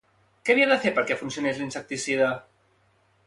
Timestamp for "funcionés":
1.19-1.61